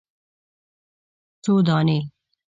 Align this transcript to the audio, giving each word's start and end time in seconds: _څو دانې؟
_څو 1.43 1.53
دانې؟ 1.67 1.97